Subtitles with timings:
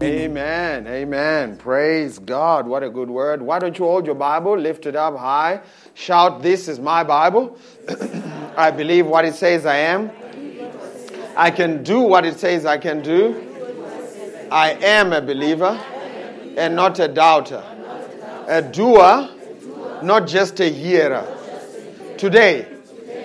[0.00, 0.86] Amen.
[0.86, 1.56] Amen.
[1.56, 2.68] Praise God.
[2.68, 3.42] What a good word.
[3.42, 5.60] Why don't you hold your Bible, lift it up high,
[5.94, 7.58] shout, This is my Bible.
[8.56, 10.12] I believe what it says I am.
[11.36, 13.44] I can do what it says I can do.
[14.52, 15.76] I am a believer
[16.56, 17.64] and not a doubter.
[18.46, 19.28] A doer,
[20.04, 21.26] not just a hearer.
[22.16, 22.68] Today,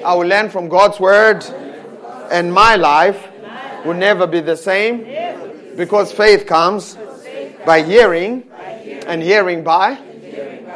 [0.04, 1.46] I will learn from God's word,
[2.32, 3.28] and my life
[3.86, 5.06] will never be the same
[5.76, 6.98] because faith comes
[7.66, 8.44] by hearing,
[9.08, 9.98] and hearing by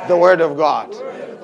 [0.08, 0.96] the word of God.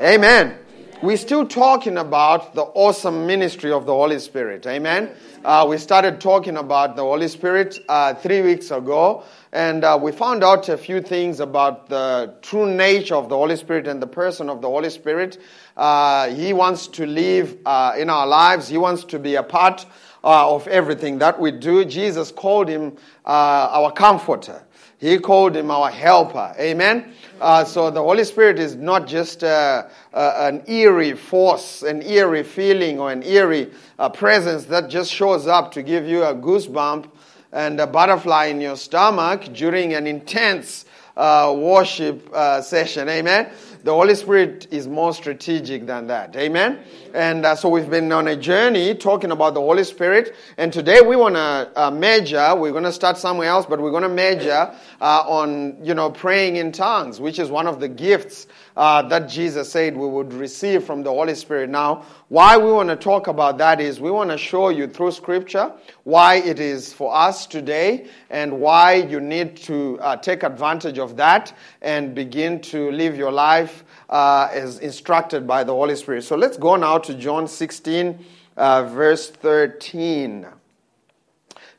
[0.02, 0.58] Amen.
[1.02, 4.66] We're still talking about the awesome ministry of the Holy Spirit.
[4.66, 5.12] Amen.
[5.44, 10.14] Uh, we started talking about the Holy Spirit uh, three weeks ago, and uh, we
[10.14, 14.08] found out a few things about the true nature of the Holy Spirit and the
[14.08, 15.40] person of the Holy Spirit.
[15.76, 19.86] Uh, he wants to live uh, in our lives, He wants to be a part
[20.24, 21.86] uh, of everything that we do.
[21.86, 24.64] Jesus called Him our comforter.
[25.04, 26.56] He called him our helper.
[26.58, 27.14] Amen.
[27.42, 32.44] Uh, so the Holy Spirit is not just uh, uh, an eerie force, an eerie
[32.44, 37.10] feeling, or an eerie uh, presence that just shows up to give you a goosebump
[37.52, 40.86] and a butterfly in your stomach during an intense
[41.18, 43.10] uh, worship uh, session.
[43.10, 43.52] Amen.
[43.84, 46.34] The Holy Spirit is more strategic than that.
[46.38, 46.80] Amen.
[47.14, 50.34] And uh, so we've been on a journey talking about the Holy Spirit.
[50.58, 53.92] And today we want to uh, measure, we're going to start somewhere else, but we're
[53.92, 57.88] going to measure uh, on, you know, praying in tongues, which is one of the
[57.88, 61.70] gifts uh, that Jesus said we would receive from the Holy Spirit.
[61.70, 65.12] Now, why we want to talk about that is we want to show you through
[65.12, 65.72] Scripture
[66.06, 71.16] why it is for us today and why you need to uh, take advantage of
[71.18, 76.24] that and begin to live your life uh, as instructed by the Holy Spirit.
[76.24, 78.24] So let's go now to John 16,
[78.56, 80.46] uh, verse 13.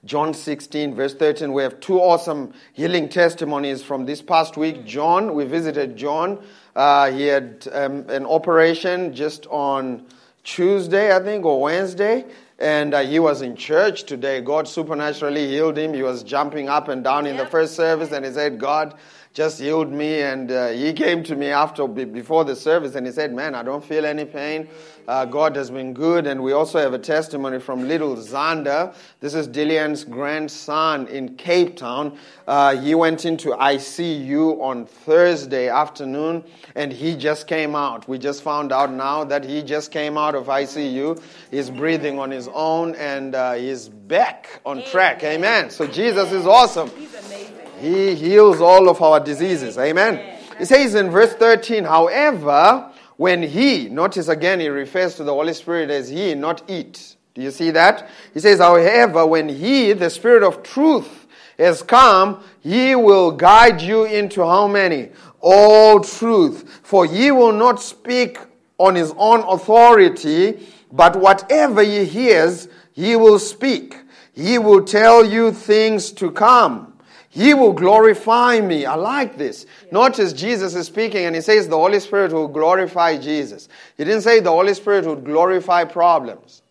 [0.04, 1.52] John 16, verse 13.
[1.52, 4.84] We have two awesome healing testimonies from this past week.
[4.84, 6.44] John, we visited John.
[6.74, 10.04] Uh, he had um, an operation just on
[10.42, 12.24] Tuesday, I think, or Wednesday.
[12.58, 14.40] And uh, he was in church today.
[14.40, 15.94] God supernaturally healed him.
[15.94, 18.94] He was jumping up and down in the first service, and he said, God,
[19.34, 20.22] just healed me.
[20.22, 23.62] And uh, he came to me after before the service and he said, "Man, I
[23.62, 24.68] don't feel any pain.
[25.06, 28.94] Uh, God has been good." And we also have a testimony from little Zander.
[29.18, 32.16] This is Dillian's grandson in Cape Town.
[32.46, 36.44] Uh, he went into ICU on Thursday afternoon
[36.76, 38.06] and he just came out.
[38.06, 41.20] We just found out now that he just came out of ICU.
[41.50, 45.24] He's breathing on his own and uh, he's back on track.
[45.24, 45.70] Amen.
[45.70, 46.90] So Jesus is awesome.
[47.84, 49.76] He heals all of our diseases.
[49.76, 50.38] Amen.
[50.58, 55.52] He says in verse 13, however, when He, notice again, He refers to the Holy
[55.52, 57.16] Spirit as He, not it.
[57.34, 58.08] Do you see that?
[58.32, 61.26] He says, however, when He, the Spirit of truth,
[61.58, 65.10] has come, He will guide you into how many?
[65.42, 66.80] All truth.
[66.82, 68.38] For He will not speak
[68.78, 73.98] on His own authority, but whatever He hears, He will speak.
[74.32, 76.93] He will tell you things to come.
[77.34, 78.86] He will glorify me.
[78.86, 79.66] I like this.
[79.90, 83.68] Notice Jesus is speaking and he says the Holy Spirit will glorify Jesus.
[83.96, 86.62] He didn't say the Holy Spirit would glorify problems.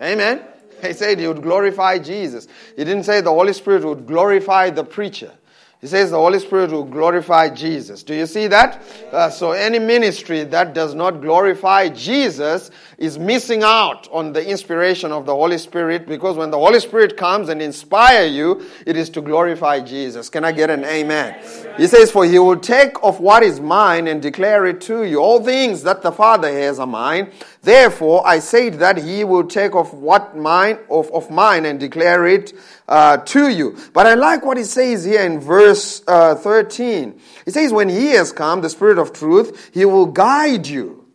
[0.00, 0.42] Amen?
[0.80, 2.48] He said he would glorify Jesus.
[2.76, 5.34] He didn't say the Holy Spirit would glorify the preacher.
[5.80, 8.02] He says the Holy Spirit will glorify Jesus.
[8.02, 8.82] Do you see that?
[9.10, 15.10] Uh, so any ministry that does not glorify Jesus is missing out on the inspiration
[15.10, 19.08] of the Holy Spirit because when the Holy Spirit comes and inspire you, it is
[19.10, 20.28] to glorify Jesus.
[20.28, 21.00] Can I get an amen?
[21.00, 21.74] amen?
[21.78, 25.18] He says, For he will take of what is mine and declare it to you.
[25.18, 27.32] All things that the Father has are mine.
[27.62, 32.26] Therefore, I said that he will take of what mine of, of mine and declare
[32.26, 32.54] it
[32.88, 33.76] uh, to you.
[33.92, 37.20] But I like what he says here in verse uh, 13.
[37.44, 41.06] He says, When he has come, the Spirit of truth, he will guide you.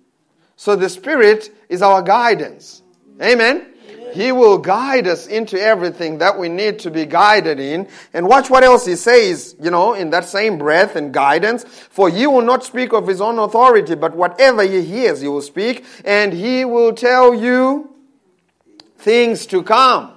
[0.56, 2.84] So the Spirit is our guidance.
[3.20, 3.75] Amen.
[4.16, 7.90] He will guide us into everything that we need to be guided in.
[8.14, 11.66] And watch what else he says, you know, in that same breath and guidance.
[11.66, 15.42] For he will not speak of his own authority, but whatever he hears, he will
[15.42, 17.94] speak, and he will tell you
[18.98, 20.14] things to come.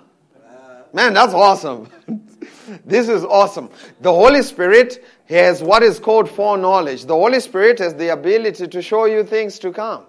[0.93, 1.91] Man, that's awesome.
[2.85, 3.69] this is awesome.
[4.01, 7.05] The Holy Spirit has what is called foreknowledge.
[7.05, 10.05] The Holy Spirit has the ability to show you things to come.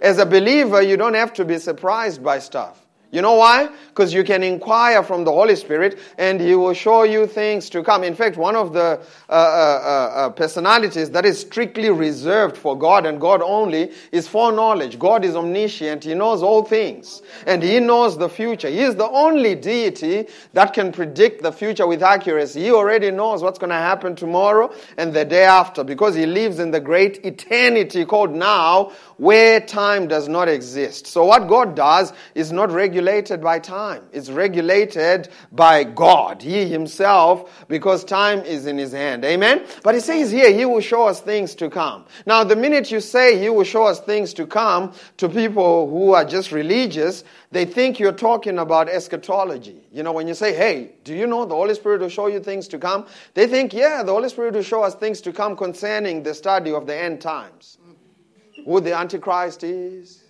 [0.00, 2.83] As a believer, you don't have to be surprised by stuff.
[3.14, 3.68] You know why?
[3.88, 7.84] Because you can inquire from the Holy Spirit and He will show you things to
[7.84, 8.02] come.
[8.02, 12.76] In fact, one of the uh, uh, uh, uh, personalities that is strictly reserved for
[12.76, 14.98] God and God only is foreknowledge.
[14.98, 18.68] God is omniscient, He knows all things, and He knows the future.
[18.68, 22.62] He is the only deity that can predict the future with accuracy.
[22.62, 26.58] He already knows what's going to happen tomorrow and the day after because He lives
[26.58, 31.06] in the great eternity called now where time does not exist.
[31.06, 32.72] So, what God does is not
[33.04, 39.24] regulated by time, it's regulated by God, He Himself, because time is in His hand.
[39.24, 39.66] Amen?
[39.82, 42.06] But He says here, He will show us things to come.
[42.24, 46.12] Now, the minute you say He will show us things to come to people who
[46.12, 49.82] are just religious, they think you're talking about eschatology.
[49.92, 52.40] You know, when you say, hey, do you know the Holy Spirit will show you
[52.40, 53.06] things to come?
[53.34, 56.72] They think, yeah, the Holy Spirit will show us things to come concerning the study
[56.72, 57.78] of the end times
[58.64, 60.24] who the Antichrist is,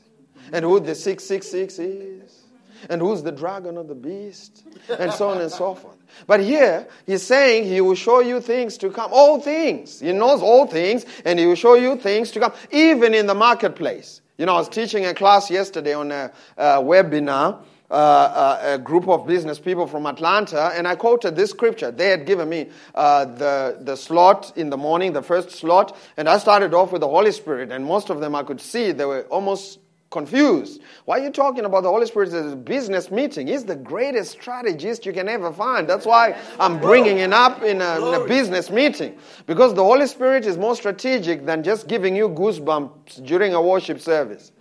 [0.52, 2.44] and who the 666 is,
[2.88, 4.64] and who's the dragon or the beast,
[4.98, 5.96] and so on and so forth.
[6.26, 10.00] But here, he's saying he will show you things to come, all things.
[10.00, 13.34] He knows all things, and he will show you things to come, even in the
[13.34, 14.20] marketplace.
[14.38, 17.62] You know, I was teaching a class yesterday on a, a webinar.
[17.90, 21.92] Uh, uh, a group of business people from Atlanta, and I quoted this scripture.
[21.92, 26.26] They had given me uh, the, the slot in the morning, the first slot, and
[26.26, 29.04] I started off with the Holy Spirit, and most of them I could see they
[29.04, 29.78] were almost
[30.14, 30.81] confused.
[31.05, 33.49] Why are you talking about the Holy Spirit as a business meeting?
[33.49, 35.87] He's the greatest strategist you can ever find.
[35.87, 39.19] That's why I'm bringing it up in a, in a business meeting.
[39.46, 44.00] Because the Holy Spirit is more strategic than just giving you goosebumps during a worship
[44.00, 44.52] service.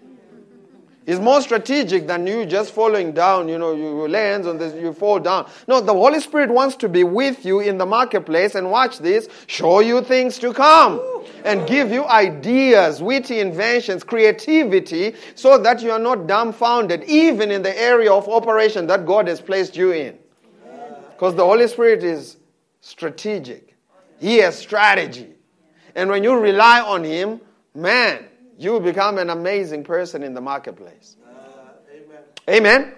[1.06, 3.50] It's more strategic than you just falling down.
[3.50, 5.50] You know, you lay hands on this, you fall down.
[5.68, 9.28] No, the Holy Spirit wants to be with you in the marketplace and watch this,
[9.48, 11.02] show you things to come
[11.44, 17.64] and give you ideas, witty inventions, creativity, so that you are not dumbfounded, even in
[17.64, 20.18] the area of operation that God has placed you in.
[21.12, 22.38] Because the Holy Spirit is
[22.80, 23.76] strategic,
[24.20, 25.30] He has strategy.
[25.96, 27.42] And when you rely on Him,
[27.76, 28.26] man,
[28.58, 31.18] you will become an amazing person in the marketplace.
[32.50, 32.82] amen.
[32.82, 32.94] amen.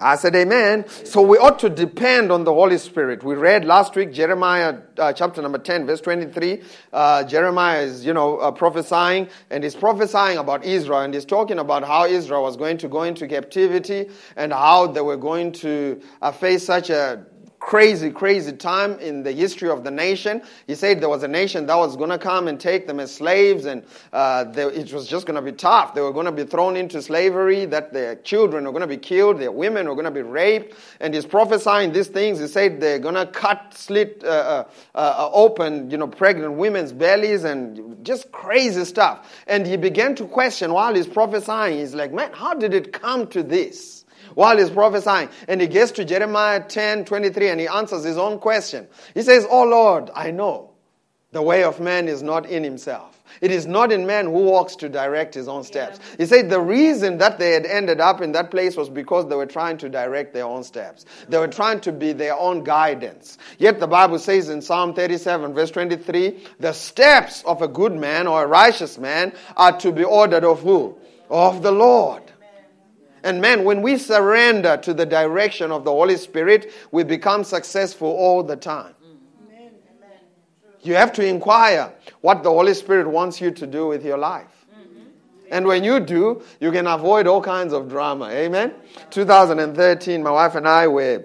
[0.00, 0.88] I said amen.
[0.88, 3.24] So we ought to depend on the Holy Spirit.
[3.24, 6.62] We read last week Jeremiah uh, chapter number 10 verse 23.
[6.92, 11.58] Uh, Jeremiah is, you know, uh, prophesying and he's prophesying about Israel and he's talking
[11.58, 16.00] about how Israel was going to go into captivity and how they were going to
[16.22, 17.26] uh, face such a
[17.68, 20.40] crazy, crazy time in the history of the nation.
[20.66, 23.14] He said there was a nation that was going to come and take them as
[23.14, 25.92] slaves, and uh, they, it was just going to be tough.
[25.92, 28.96] They were going to be thrown into slavery, that their children were going to be
[28.96, 30.78] killed, their women were going to be raped.
[31.00, 32.40] And he's prophesying these things.
[32.40, 36.94] He said they're going to cut, slit uh, uh, uh, open, you know, pregnant women's
[36.94, 39.30] bellies and just crazy stuff.
[39.46, 41.80] And he began to question while he's prophesying.
[41.80, 43.97] He's like, man, how did it come to this?
[44.34, 45.28] While he's prophesying.
[45.46, 48.88] And he gets to Jeremiah 10 23 and he answers his own question.
[49.14, 50.70] He says, Oh Lord, I know
[51.32, 53.18] the way of man is not in himself.
[53.40, 55.98] It is not in man who walks to direct his own steps.
[55.98, 56.16] Yeah.
[56.18, 59.36] He said the reason that they had ended up in that place was because they
[59.36, 61.04] were trying to direct their own steps.
[61.28, 63.38] They were trying to be their own guidance.
[63.58, 68.26] Yet the Bible says in Psalm 37, verse 23, the steps of a good man
[68.26, 70.96] or a righteous man are to be ordered of who?
[71.30, 72.22] Of the Lord.
[73.22, 78.08] And man, when we surrender to the direction of the Holy Spirit, we become successful
[78.08, 78.94] all the time.
[80.82, 84.66] You have to inquire what the Holy Spirit wants you to do with your life.
[85.50, 88.28] And when you do, you can avoid all kinds of drama.
[88.28, 88.74] Amen?
[89.10, 91.24] 2013, my wife and I were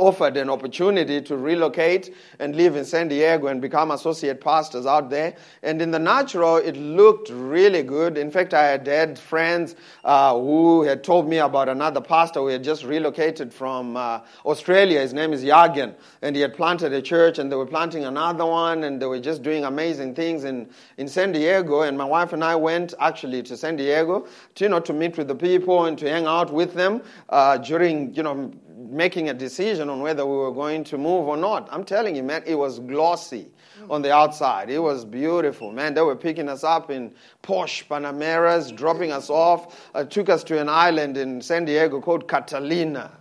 [0.00, 5.10] offered an opportunity to relocate and live in San Diego and become associate pastors out
[5.10, 5.36] there.
[5.62, 8.16] And in the natural, it looked really good.
[8.16, 12.46] In fact, I had had friends uh, who had told me about another pastor who
[12.46, 15.00] had just relocated from uh, Australia.
[15.00, 15.94] His name is Yagan.
[16.22, 19.20] And he had planted a church and they were planting another one and they were
[19.20, 21.82] just doing amazing things in, in San Diego.
[21.82, 25.18] And my wife and I went actually to San Diego to, you know, to meet
[25.18, 28.50] with the people and to hang out with them uh, during, you know,
[28.90, 31.68] making a decision on whether we were going to move or not.
[31.70, 33.50] I'm telling you, man, it was glossy
[33.88, 34.70] on the outside.
[34.70, 35.94] It was beautiful, man.
[35.94, 40.60] They were picking us up in Porsche Panameras, dropping us off, uh, took us to
[40.60, 43.19] an island in San Diego called Catalina.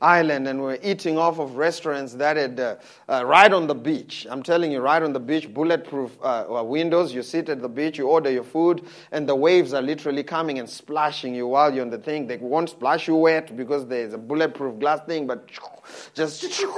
[0.00, 2.76] Island and we were eating off of restaurants that had uh,
[3.08, 4.26] uh, right on the beach.
[4.30, 7.12] I'm telling you, right on the beach, bulletproof uh, windows.
[7.12, 10.58] You sit at the beach, you order your food, and the waves are literally coming
[10.58, 12.26] and splashing you while you're on the thing.
[12.26, 15.48] They won't splash you wet because there's a bulletproof glass thing, but
[16.14, 16.62] just.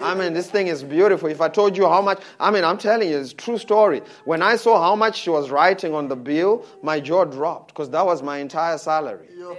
[0.00, 1.30] I mean, this thing is beautiful.
[1.30, 4.02] If I told you how much, I mean, I'm telling you, it's true story.
[4.24, 7.88] When I saw how much she was writing on the bill, my jaw dropped because
[7.90, 9.28] that was my entire salary.
[9.34, 9.54] Yeah,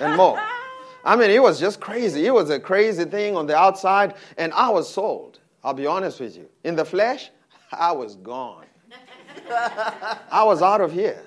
[0.00, 0.40] and more.
[1.04, 2.26] I mean, it was just crazy.
[2.26, 5.40] It was a crazy thing on the outside, and I was sold.
[5.64, 6.48] I'll be honest with you.
[6.64, 7.30] In the flesh,
[7.72, 8.66] I was gone.
[10.30, 11.22] I was out of here.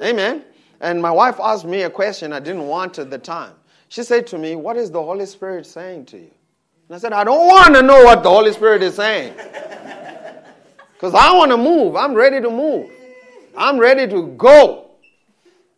[0.00, 0.44] Amen.
[0.80, 3.54] And my wife asked me a question I didn't want at the time.
[3.88, 6.30] She said to me, What is the Holy Spirit saying to you?
[6.88, 9.34] And I said, I don't want to know what the Holy Spirit is saying.
[10.96, 11.94] Because I want to move.
[11.94, 12.90] I'm ready to move.
[13.54, 14.85] I'm ready to go.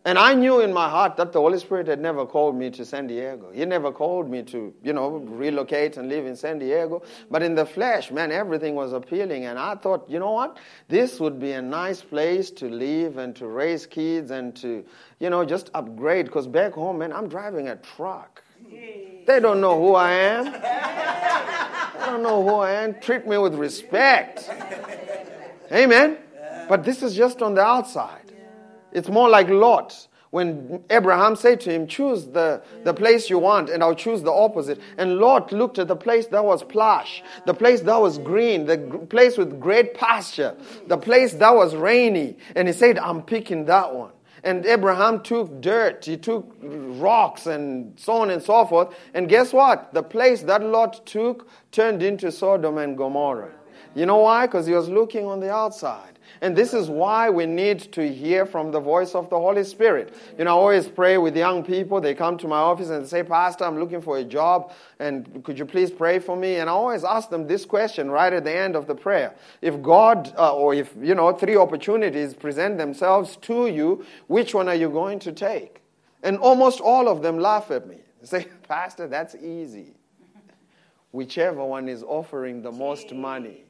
[0.08, 2.82] And I knew in my heart that the Holy Spirit had never called me to
[2.82, 3.50] San Diego.
[3.52, 7.02] He never called me to, you know, relocate and live in San Diego.
[7.30, 9.44] But in the flesh, man, everything was appealing.
[9.44, 10.56] And I thought, you know what?
[10.88, 14.82] This would be a nice place to live and to raise kids and to,
[15.20, 16.24] you know, just upgrade.
[16.24, 18.42] Because back home, man, I'm driving a truck.
[18.66, 20.44] They don't know who I am.
[22.00, 22.98] They don't know who I am.
[22.98, 24.48] Treat me with respect.
[25.70, 26.16] Amen.
[26.66, 28.27] But this is just on the outside.
[28.92, 30.08] It's more like Lot.
[30.30, 34.32] When Abraham said to him, Choose the, the place you want, and I'll choose the
[34.32, 34.78] opposite.
[34.98, 39.06] And Lot looked at the place that was plush, the place that was green, the
[39.08, 40.54] place with great pasture,
[40.86, 42.36] the place that was rainy.
[42.54, 44.10] And he said, I'm picking that one.
[44.44, 48.94] And Abraham took dirt, he took rocks, and so on and so forth.
[49.14, 49.92] And guess what?
[49.94, 53.52] The place that Lot took turned into Sodom and Gomorrah.
[53.98, 54.46] You know why?
[54.46, 56.20] Because he was looking on the outside.
[56.40, 60.14] And this is why we need to hear from the voice of the Holy Spirit.
[60.38, 62.00] You know, I always pray with young people.
[62.00, 65.58] They come to my office and say, Pastor, I'm looking for a job, and could
[65.58, 66.56] you please pray for me?
[66.56, 69.34] And I always ask them this question right at the end of the prayer.
[69.62, 74.68] If God, uh, or if, you know, three opportunities present themselves to you, which one
[74.68, 75.82] are you going to take?
[76.22, 77.96] And almost all of them laugh at me.
[78.22, 79.96] Say, Pastor, that's easy.
[81.10, 83.64] Whichever one is offering the most money.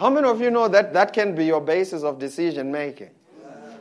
[0.00, 3.10] How many of you know that that can be your basis of decision making?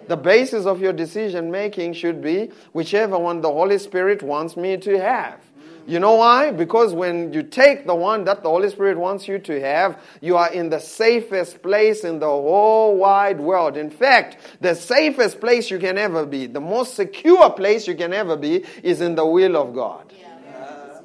[0.09, 4.75] The basis of your decision making should be whichever one the Holy Spirit wants me
[4.75, 5.39] to have.
[5.87, 6.51] You know why?
[6.51, 10.35] Because when you take the one that the Holy Spirit wants you to have, you
[10.35, 13.77] are in the safest place in the whole wide world.
[13.77, 18.11] In fact, the safest place you can ever be, the most secure place you can
[18.11, 20.11] ever be, is in the will of God.
[20.19, 20.99] Yeah.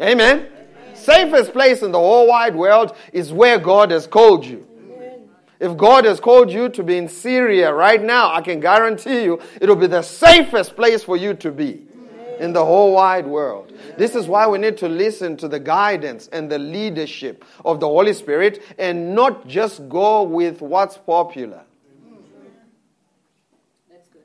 [0.00, 0.55] Amen
[1.06, 4.66] safest place in the whole wide world is where God has called you.
[5.58, 9.40] If God has called you to be in Syria right now, I can guarantee you
[9.60, 11.86] it'll be the safest place for you to be
[12.38, 13.72] in the whole wide world.
[13.96, 17.86] This is why we need to listen to the guidance and the leadership of the
[17.86, 21.62] Holy Spirit and not just go with what's popular.
[23.90, 24.22] That's good.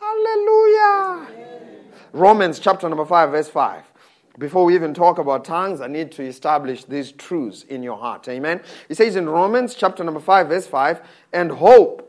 [0.00, 1.26] Hallelujah.
[2.12, 3.84] Romans chapter number 5, verse 5.
[4.38, 8.28] Before we even talk about tongues, I need to establish these truths in your heart.
[8.28, 8.60] Amen.
[8.86, 11.00] He says in Romans chapter number 5, verse 5,
[11.32, 12.04] and hope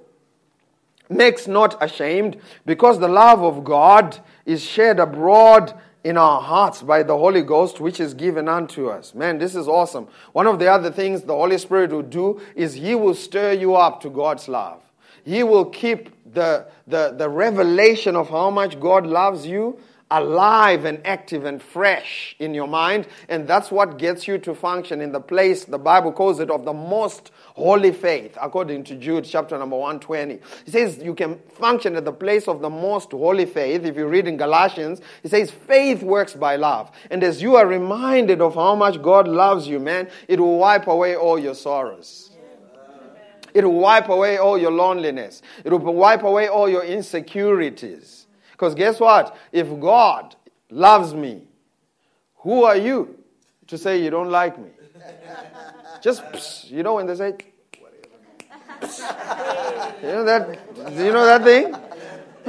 [1.10, 7.02] makes not ashamed, because the love of God is shed abroad in our hearts by
[7.02, 9.16] the Holy Ghost, which is given unto us.
[9.16, 10.08] Man, this is awesome.
[10.34, 13.76] One of the other things the Holy Spirit will do is He will stir you
[13.76, 14.84] up to God's love.
[15.26, 19.80] He will keep the, the, the revelation of how much God loves you
[20.12, 23.08] alive and active and fresh in your mind.
[23.28, 26.66] And that's what gets you to function in the place, the Bible calls it, of
[26.66, 30.40] the most holy faith, according to Jude chapter number 120.
[30.66, 33.86] He says you can function at the place of the most holy faith.
[33.86, 36.92] If you read in Galatians, he says faith works by love.
[37.12, 40.88] And as you are reminded of how much God loves you, man, it will wipe
[40.88, 42.32] away all your sorrows.
[43.54, 45.42] It will wipe away all your loneliness.
[45.64, 48.19] It will wipe away all your insecurities.
[48.60, 49.38] Because guess what?
[49.54, 50.36] If God
[50.70, 51.44] loves me,
[52.40, 53.18] who are you
[53.68, 54.68] to say you don't like me?
[56.02, 57.28] Just, psh, you know, when they say,
[60.02, 60.60] you know that,
[60.92, 61.74] you know that thing?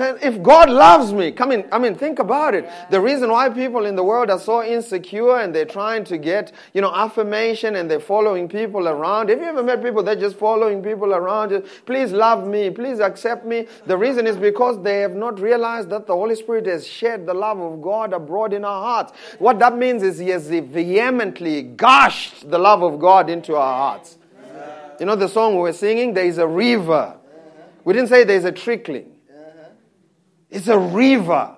[0.00, 2.68] If God loves me, come in, I mean, think about it.
[2.90, 6.52] The reason why people in the world are so insecure and they're trying to get,
[6.74, 9.28] you know, affirmation and they're following people around.
[9.28, 11.62] Have you ever met people that just following people around?
[11.86, 12.70] Please love me.
[12.70, 13.66] Please accept me.
[13.86, 17.34] The reason is because they have not realized that the Holy Spirit has shed the
[17.34, 19.12] love of God abroad in our hearts.
[19.38, 24.18] What that means is He has vehemently gushed the love of God into our hearts.
[24.98, 26.12] You know the song we were singing?
[26.12, 27.16] There is a river.
[27.84, 29.09] We didn't say there's a trickling.
[30.50, 31.56] It's a river.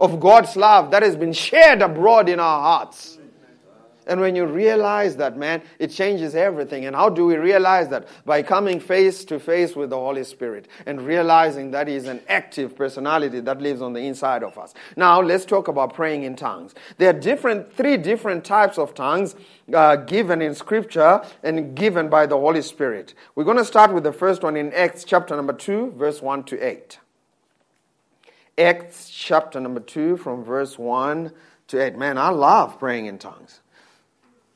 [0.00, 3.18] of God's love that has been shared abroad in our hearts.
[4.06, 6.84] And when you realize that, man, it changes everything.
[6.84, 8.06] And how do we realize that?
[8.26, 12.20] By coming face to face with the Holy Spirit and realizing that He is an
[12.28, 14.74] active personality that lives on the inside of us.
[14.96, 16.74] Now, let's talk about praying in tongues.
[16.98, 19.36] There are different, three different types of tongues
[19.72, 23.14] uh, given in Scripture and given by the Holy Spirit.
[23.34, 26.44] We're going to start with the first one in Acts chapter number 2, verse 1
[26.44, 26.98] to 8.
[28.56, 31.32] Acts chapter number 2, from verse 1
[31.68, 31.96] to 8.
[31.96, 33.60] Man, I love praying in tongues.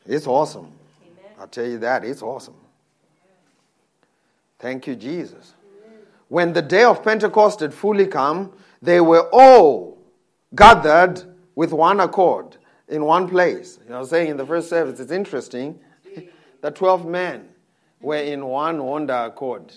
[0.06, 0.72] It's awesome.
[1.02, 1.32] Amen.
[1.38, 2.04] I'll tell you that.
[2.04, 2.54] It's awesome.
[4.58, 5.54] Thank you, Jesus.
[6.28, 8.52] When the day of Pentecost had fully come,
[8.82, 9.98] they were all
[10.54, 11.22] gathered
[11.54, 12.56] with one accord
[12.88, 13.78] in one place.
[13.84, 15.80] You know, saying in the first service, it's interesting
[16.60, 17.48] that 12 men
[18.00, 19.72] were in one wonder accord.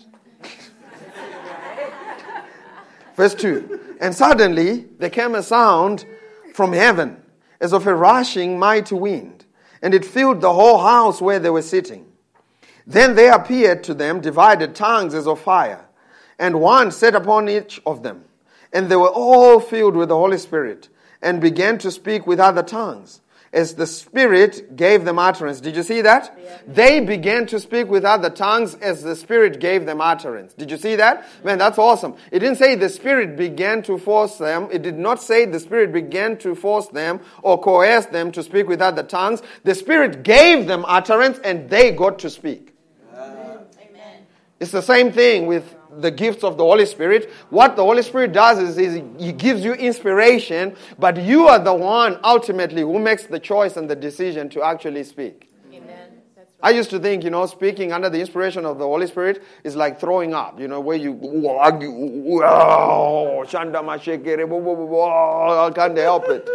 [3.15, 6.05] Verse 2 And suddenly there came a sound
[6.53, 7.21] from heaven
[7.59, 9.41] as of a rushing mighty wind
[9.81, 12.05] and it filled the whole house where they were sitting.
[12.85, 15.85] Then there appeared to them divided tongues as of fire,
[16.37, 18.25] and one sat upon each of them.
[18.73, 20.89] And they were all filled with the Holy Spirit,
[21.21, 23.21] and began to speak with other tongues
[23.53, 25.59] as the Spirit gave them utterance.
[25.59, 26.37] Did you see that?
[26.41, 26.57] Yeah.
[26.67, 30.53] They began to speak with other tongues as the Spirit gave them utterance.
[30.53, 31.27] Did you see that?
[31.43, 32.15] Man, that's awesome.
[32.31, 34.69] It didn't say the Spirit began to force them.
[34.71, 38.67] It did not say the Spirit began to force them or coerce them to speak
[38.67, 39.41] with other tongues.
[39.63, 42.73] The Spirit gave them utterance and they got to speak.
[43.13, 44.25] Amen.
[44.61, 47.29] It's the same thing with the gifts of the Holy Spirit.
[47.49, 51.73] What the Holy Spirit does is, is He gives you inspiration, but you are the
[51.73, 55.49] one ultimately who makes the choice and the decision to actually speak.
[55.73, 56.21] Amen.
[56.63, 59.75] I used to think, you know, speaking under the inspiration of the Holy Spirit is
[59.75, 61.13] like throwing up, you know, where you,
[61.57, 61.71] I
[65.73, 66.49] can't help it.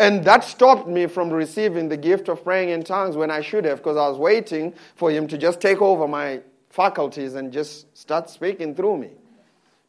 [0.00, 3.64] And that stopped me from receiving the gift of praying in tongues when I should
[3.64, 7.96] have, because I was waiting for Him to just take over my faculties and just
[7.96, 9.10] start speaking through me.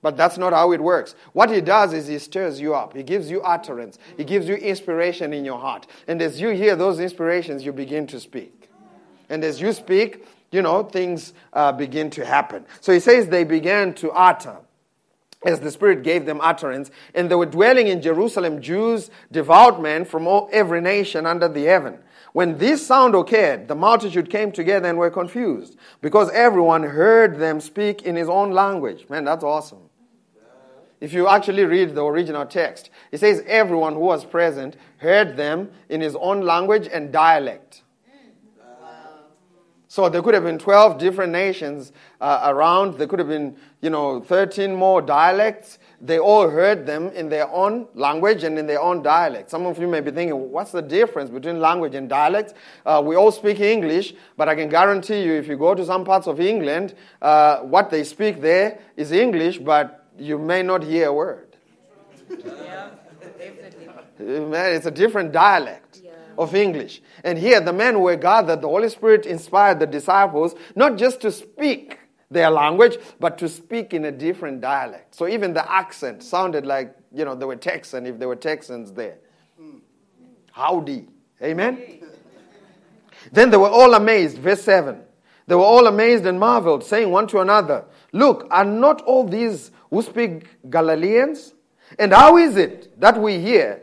[0.02, 1.14] But that's not how it works.
[1.34, 2.96] What he does is he stirs you up.
[2.96, 4.00] He gives you utterance.
[4.16, 5.88] He gives you inspiration in your heart.
[6.08, 8.70] And as you hear those inspirations, you begin to speak.
[9.28, 12.66] And as you speak, you know, things uh, begin to happen.
[12.80, 14.58] So he says they began to utter
[15.44, 16.92] as the Spirit gave them utterance.
[17.14, 21.66] And they were dwelling in Jerusalem Jews, devout men from all, every nation under the
[21.66, 22.00] heaven.
[22.34, 27.60] When this sound occurred, the multitude came together and were confused because everyone heard them
[27.60, 29.10] speak in his own language.
[29.10, 29.90] Man, that's awesome.
[31.02, 35.72] If you actually read the original text, it says everyone who was present heard them
[35.88, 37.84] in his own language and dialect.
[39.92, 43.00] So there could have been 12 different nations uh, around.
[43.00, 47.50] There could have been, you know, 13 more dialects they all heard them in their
[47.50, 49.50] own language and in their own dialect.
[49.50, 52.54] Some of you may be thinking, what's the difference between language and dialect?
[52.86, 56.06] Uh, we all speak English, but I can guarantee you, if you go to some
[56.06, 61.08] parts of England, uh, what they speak there is English, but you may not hear
[61.08, 61.58] a word.
[62.30, 62.90] Yeah,
[64.20, 66.02] Man, it's a different dialect.
[66.04, 66.12] Yeah.
[66.38, 67.02] Of English.
[67.26, 71.32] And here, the men were gathered, the Holy Spirit inspired the disciples not just to
[71.34, 71.99] speak,
[72.32, 75.16] their language, but to speak in a different dialect.
[75.16, 78.92] So even the accent sounded like, you know, they were Texan if there were Texans
[78.92, 79.18] there.
[80.52, 81.08] Howdy.
[81.42, 82.02] Amen?
[83.32, 84.38] Then they were all amazed.
[84.38, 85.02] Verse 7.
[85.48, 89.72] They were all amazed and marveled, saying one to another, Look, are not all these
[89.90, 91.54] who speak Galileans?
[91.98, 93.82] And how is it that we hear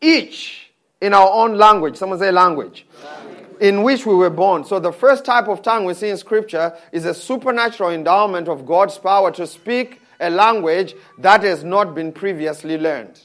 [0.00, 1.96] each in our own language?
[1.96, 2.86] Someone say language.
[3.02, 3.19] language
[3.60, 4.64] in which we were born.
[4.64, 8.66] So the first type of tongue we see in scripture is a supernatural endowment of
[8.66, 13.20] God's power to speak a language that has not been previously learned.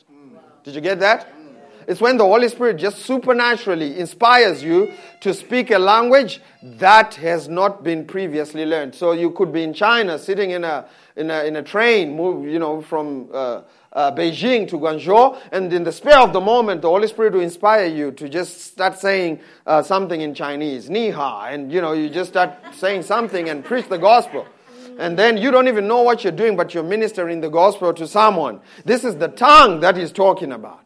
[0.63, 1.29] Did you get that?
[1.87, 7.47] It's when the Holy Spirit just supernaturally inspires you to speak a language that has
[7.47, 8.95] not been previously learned.
[8.95, 12.45] So you could be in China, sitting in a in a, in a train, move,
[12.45, 13.61] you know, from uh,
[13.95, 17.41] uh, Beijing to Guangzhou, and in the spare of the moment, the Holy Spirit will
[17.41, 21.93] inspire you to just start saying uh, something in Chinese, ni ha, and you know,
[21.93, 24.45] you just start saying something and preach the gospel.
[24.97, 28.07] And then you don't even know what you're doing, but you're ministering the gospel to
[28.07, 28.61] someone.
[28.85, 30.85] This is the tongue that he's talking about.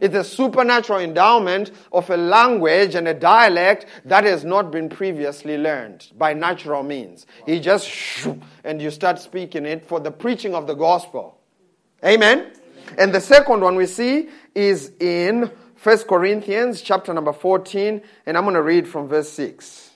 [0.00, 5.58] It's a supernatural endowment of a language and a dialect that has not been previously
[5.58, 7.26] learned by natural means.
[7.46, 8.26] He just
[8.64, 11.37] and you start speaking it for the preaching of the gospel.
[12.04, 12.52] Amen.
[12.96, 15.50] And the second one we see is in
[15.82, 19.90] 1 Corinthians chapter number 14, and I'm going to read from verse 6.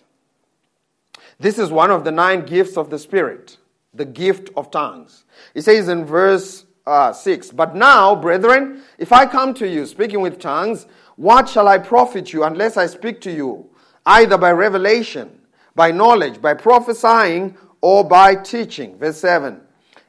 [1.38, 3.56] This is one of the nine gifts of the Spirit,
[3.94, 5.24] the gift of tongues.
[5.54, 7.52] It says in verse uh, 6.
[7.52, 12.32] But now, brethren, if I come to you speaking with tongues, what shall I profit
[12.32, 13.70] you unless I speak to you,
[14.06, 15.40] either by revelation,
[15.76, 18.98] by knowledge, by prophesying, or by teaching?
[18.98, 19.60] Verse 7.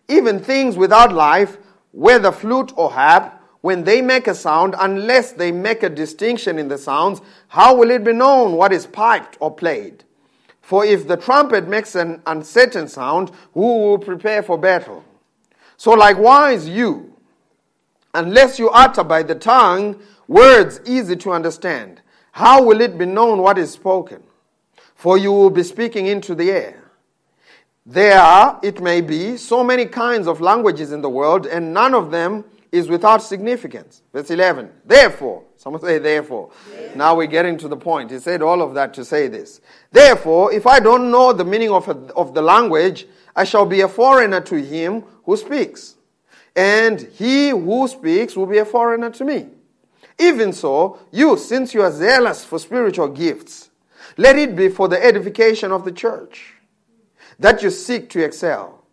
[0.08, 1.58] Even things without life,
[1.94, 6.68] whether flute or harp, when they make a sound, unless they make a distinction in
[6.68, 10.04] the sounds, how will it be known what is piped or played?
[10.62, 15.06] For if the trumpet makes an uncertain sound, who will prepare for battle?
[15.78, 17.16] So likewise you,
[18.14, 22.02] unless you utter by the tongue words easy to understand,
[22.34, 24.24] how will it be known what is spoken?
[24.96, 26.83] For you will be speaking into the air.
[27.86, 31.94] There are, it may be, so many kinds of languages in the world, and none
[31.94, 34.02] of them is without significance.
[34.14, 34.72] Verse 11.
[34.86, 36.52] Therefore, someone say, therefore.
[36.96, 38.10] Now we're getting to the point.
[38.10, 39.60] He said all of that to say this.
[39.92, 43.82] Therefore, if I don't know the meaning of, a, of the language, I shall be
[43.82, 45.96] a foreigner to him who speaks.
[46.56, 49.48] And he who speaks will be a foreigner to me.
[50.18, 53.72] Even so, you, since you are zealous for spiritual gifts,
[54.16, 56.53] let it be for the edification of the church
[57.44, 58.86] that you seek to excel.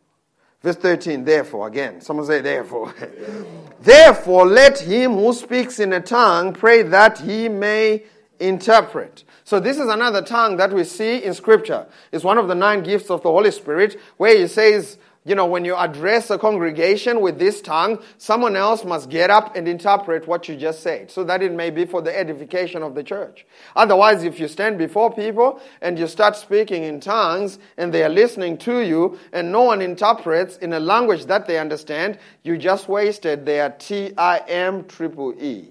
[0.61, 2.93] Verse 13, therefore, again, someone say, therefore.
[3.81, 8.03] therefore, let him who speaks in a tongue pray that he may
[8.41, 9.23] interpret.
[9.45, 11.87] So, this is another tongue that we see in Scripture.
[12.11, 14.99] It's one of the nine gifts of the Holy Spirit, where he says,
[15.31, 19.55] you know, when you address a congregation with this tongue, someone else must get up
[19.55, 22.97] and interpret what you just said so that it may be for the edification of
[22.97, 23.47] the church.
[23.77, 28.09] Otherwise, if you stand before people and you start speaking in tongues and they are
[28.09, 32.89] listening to you and no one interprets in a language that they understand, you just
[32.89, 35.69] wasted their T I M triple E,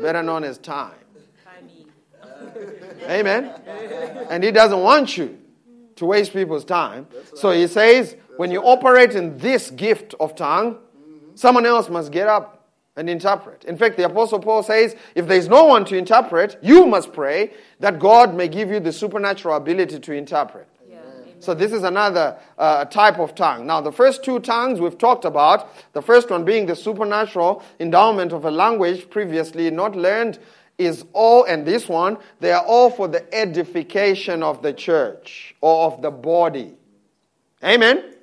[0.00, 0.96] better known as time.
[3.04, 3.52] Amen.
[4.28, 5.38] And he doesn't want you
[5.96, 7.06] to waste people's time.
[7.34, 10.78] So he says, when you operate in this gift of tongue,
[11.34, 13.64] someone else must get up and interpret.
[13.64, 17.52] In fact, the Apostle Paul says, if there's no one to interpret, you must pray
[17.80, 20.68] that God may give you the supernatural ability to interpret.
[21.38, 23.66] So this is another uh, type of tongue.
[23.66, 28.32] Now, the first two tongues we've talked about, the first one being the supernatural endowment
[28.32, 30.38] of a language previously not learned,
[30.78, 35.86] is all, and this one, they are all for the edification of the church or
[35.86, 36.74] of the body.
[37.64, 38.14] Amen?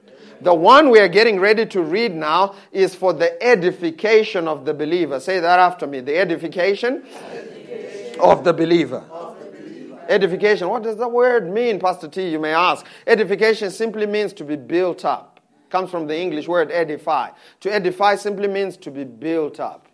[0.41, 4.73] The one we are getting ready to read now is for the edification of the
[4.73, 5.19] believer.
[5.19, 6.01] Say that after me.
[6.01, 8.19] The edification, edification.
[8.19, 9.03] Of, the believer.
[9.09, 10.05] of the believer.
[10.09, 10.67] Edification.
[10.67, 12.29] What does the word mean, Pastor T?
[12.29, 12.85] You may ask.
[13.07, 15.39] Edification simply means to be built up.
[15.69, 17.29] Comes from the English word edify.
[17.61, 19.87] To edify simply means to be built up.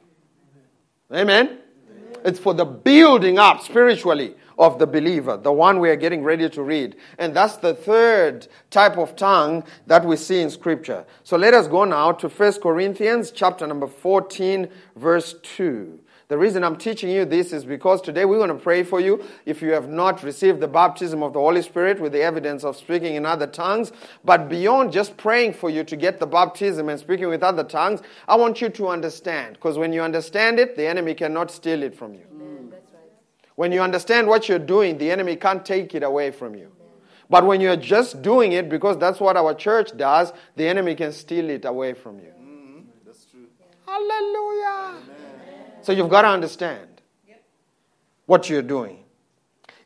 [1.13, 1.59] Amen?
[2.25, 6.49] It's for the building up spiritually of the believer, the one we are getting ready
[6.49, 6.95] to read.
[7.17, 11.05] And that's the third type of tongue that we see in scripture.
[11.23, 15.98] So let us go now to 1 Corinthians chapter number 14 verse 2.
[16.29, 19.23] The reason I'm teaching you this is because today we're going to pray for you
[19.47, 22.77] if you have not received the baptism of the Holy Spirit with the evidence of
[22.77, 23.91] speaking in other tongues.
[24.23, 28.01] But beyond just praying for you to get the baptism and speaking with other tongues,
[28.27, 29.55] I want you to understand.
[29.55, 32.27] Because when you understand it, the enemy cannot steal it from you.
[33.55, 36.71] When you understand what you're doing, the enemy can't take it away from you.
[37.27, 41.11] But when you're just doing it because that's what our church does, the enemy can
[41.11, 42.33] steal it away from you.
[42.39, 43.47] Mm, that's true.
[43.87, 45.18] Hallelujah.
[45.81, 46.87] So you've got to understand
[48.25, 49.03] what you're doing.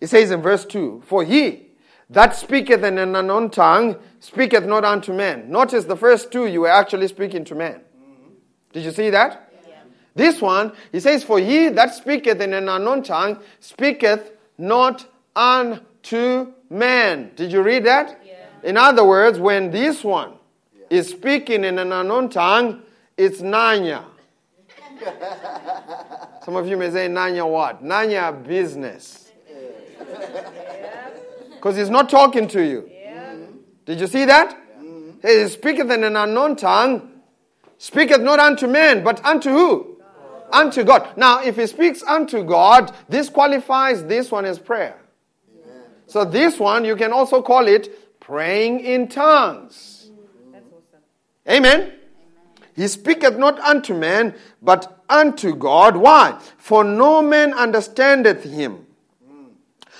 [0.01, 1.67] It says in verse 2 For he
[2.09, 5.49] that speaketh in an unknown tongue speaketh not unto men.
[5.49, 7.81] Notice the first two, you were actually speaking to men.
[8.71, 9.49] Did you see that?
[10.15, 16.53] This one, he says, For he that speaketh in an unknown tongue speaketh not unto
[16.69, 17.31] man.
[17.35, 18.19] Did you read that?
[18.63, 20.33] In other words, when this one
[20.89, 22.83] is speaking in an unknown tongue,
[23.17, 24.05] it's Nanya.
[26.45, 27.83] Some of you may say, Nanya what?
[27.83, 29.31] Nanya business.
[31.55, 32.89] Because he's not talking to you.
[33.85, 34.57] Did you see that?
[34.79, 35.27] Mm-hmm.
[35.27, 37.21] He speaketh in an unknown tongue,
[37.77, 39.97] speaketh not unto men, but unto who?
[40.51, 41.17] Unto God.
[41.17, 44.97] Now, if he speaks unto God, this qualifies this one as prayer.
[46.05, 50.11] So, this one, you can also call it praying in tongues.
[50.51, 51.49] Mm-hmm.
[51.49, 51.93] Amen.
[52.75, 55.97] He speaketh not unto man, but unto God.
[55.97, 56.39] Why?
[56.57, 58.87] For no man understandeth him.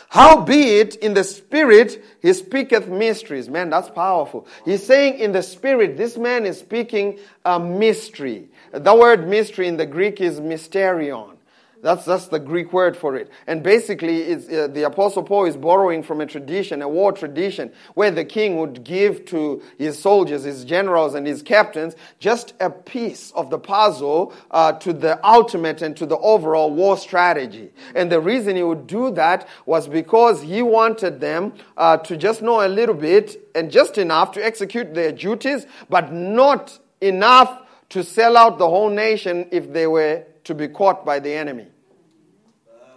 [0.09, 3.49] Howbeit in the spirit he speaketh mysteries.
[3.49, 4.47] Man, that's powerful.
[4.63, 8.47] He's saying in the spirit, this man is speaking a mystery.
[8.71, 11.37] The word mystery in the Greek is mysterion.
[11.83, 13.29] That's, that's the Greek word for it.
[13.45, 17.73] And basically, it's, uh, the Apostle Paul is borrowing from a tradition, a war tradition,
[17.93, 22.69] where the king would give to his soldiers, his generals, and his captains just a
[22.69, 27.73] piece of the puzzle uh, to the ultimate and to the overall war strategy.
[27.93, 32.41] And the reason he would do that was because he wanted them uh, to just
[32.41, 38.05] know a little bit and just enough to execute their duties, but not enough to
[38.05, 41.67] sell out the whole nation if they were to be caught by the enemy.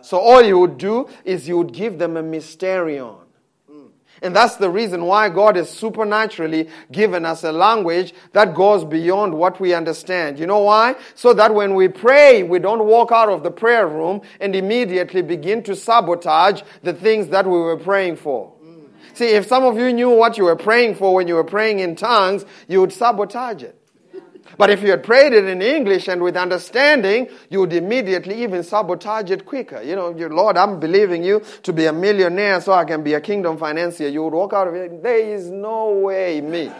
[0.06, 3.16] So all you would do is you would give them a mysterion.
[4.22, 9.34] And that's the reason why God has supernaturally given us a language that goes beyond
[9.34, 10.38] what we understand.
[10.38, 10.94] You know why?
[11.16, 15.22] So that when we pray, we don't walk out of the prayer room and immediately
[15.22, 18.52] begin to sabotage the things that we were praying for.
[19.12, 21.80] See, if some of you knew what you were praying for when you were praying
[21.80, 23.76] in tongues, you would sabotage it.
[24.58, 28.62] But if you had prayed it in English and with understanding, you would immediately even
[28.62, 29.82] sabotage it quicker.
[29.82, 33.14] You know, you, Lord, I'm believing you to be a millionaire so I can be
[33.14, 34.08] a kingdom financier.
[34.08, 35.02] You would walk out of it.
[35.02, 36.70] There is no way, me,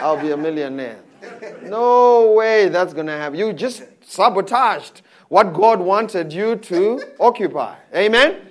[0.00, 1.00] I'll be a millionaire.
[1.62, 3.38] No way that's going to happen.
[3.38, 7.76] You just sabotaged what God wanted you to occupy.
[7.94, 8.42] Amen?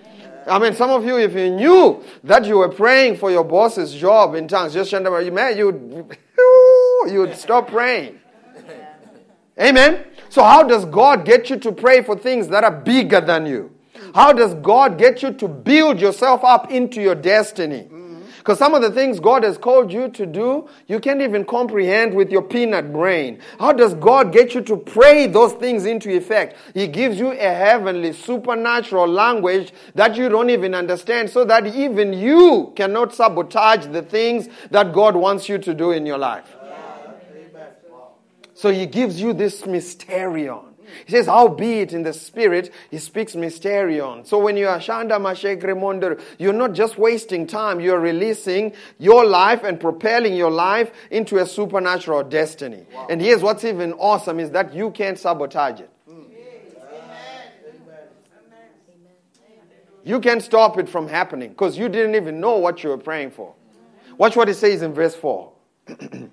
[0.48, 3.94] I mean, some of you, if you knew that you were praying for your boss's
[3.94, 6.18] job in tongues, just you man, you'd,
[7.12, 8.20] you'd stop praying.
[9.60, 10.06] Amen.
[10.30, 13.72] So, how does God get you to pray for things that are bigger than you?
[14.14, 17.88] How does God get you to build yourself up into your destiny?
[18.46, 22.14] Because some of the things God has called you to do, you can't even comprehend
[22.14, 23.40] with your peanut brain.
[23.60, 26.56] How does God get you to pray those things into effect?
[26.76, 32.14] He gives you a heavenly, supernatural language that you don't even understand so that even
[32.14, 36.55] you cannot sabotage the things that God wants you to do in your life.
[38.66, 40.74] So he gives you this mysterion.
[41.06, 44.26] He says, "How be it in the spirit, he speaks mysterion.
[44.26, 49.24] So when you are Shanda Mashek Remonder, you're not just wasting time, you're releasing your
[49.24, 52.88] life and propelling your life into a supernatural destiny.
[52.92, 53.06] Wow.
[53.12, 55.92] And here's what's even awesome is that you can't sabotage it.
[56.10, 56.22] Hmm.
[60.04, 63.30] You can't stop it from happening because you didn't even know what you were praying
[63.30, 63.54] for.
[64.18, 65.52] Watch what it says in verse 4.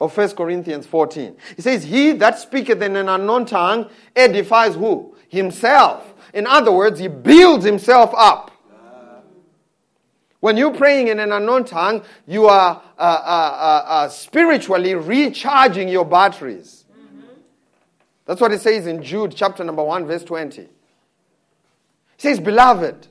[0.00, 1.36] of 1 Corinthians 14.
[1.56, 5.14] He says, He that speaketh in an unknown tongue edifies who?
[5.28, 6.14] Himself.
[6.32, 8.50] In other words, he builds himself up.
[10.40, 15.88] When you're praying in an unknown tongue, you are uh, uh, uh, uh spiritually recharging
[15.88, 16.86] your batteries.
[18.24, 20.62] That's what it says in Jude chapter number 1, verse 20.
[20.62, 20.70] It
[22.16, 23.08] says, Beloved,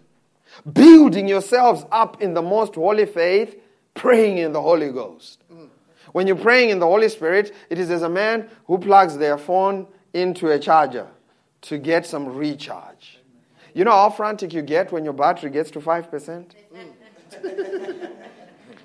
[0.71, 3.61] building yourselves up in the most holy faith,
[3.93, 5.43] praying in the Holy Ghost.
[6.11, 9.37] When you're praying in the Holy Spirit, it is as a man who plugs their
[9.37, 11.07] phone into a charger
[11.61, 13.19] to get some recharge.
[13.73, 16.51] You know how frantic you get when your battery gets to 5%?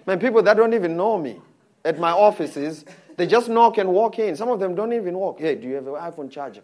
[0.06, 1.40] Man, people that don't even know me
[1.84, 2.84] at my offices,
[3.16, 4.37] they just knock and walk in.
[4.37, 5.40] Some of them don't even walk.
[5.40, 6.60] Hey, do you have an iPhone charger?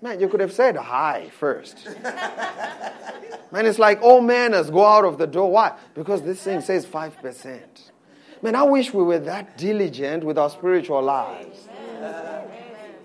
[0.00, 1.86] Man, you could have said hi first.
[3.52, 5.50] Man, it's like all manners go out of the door.
[5.50, 5.76] Why?
[5.94, 7.60] Because this thing says 5%.
[8.42, 11.68] Man, I wish we were that diligent with our spiritual lives.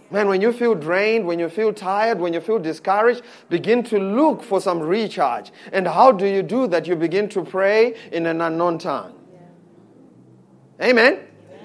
[0.09, 3.99] Man, when you feel drained, when you feel tired, when you feel discouraged, begin to
[3.99, 5.51] look for some recharge.
[5.71, 6.87] And how do you do that?
[6.87, 9.13] You begin to pray in an unknown tongue.
[10.81, 11.19] Amen.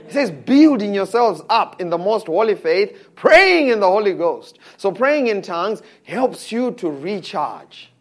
[0.07, 4.59] He says, building yourselves up in the most holy faith, praying in the Holy Ghost.
[4.77, 7.93] So, praying in tongues helps you to recharge.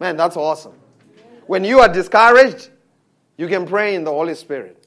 [0.00, 0.74] Man, that's awesome.
[1.46, 2.70] When you are discouraged,
[3.36, 4.79] you can pray in the Holy Spirit.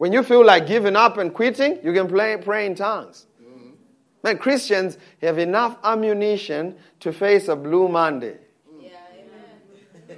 [0.00, 3.26] When you feel like giving up and quitting, you can play, pray in tongues.
[3.42, 3.68] Mm-hmm.
[4.22, 8.38] Man, Christians have enough ammunition to face a blue Monday.
[8.80, 10.16] Yeah, amen.